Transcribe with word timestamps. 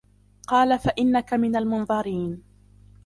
قَالَ 0.47 0.79
فَإِنَّكَ 0.79 1.33
مِنَ 1.33 1.55
الْمُنْظَرِينَ 1.55 2.43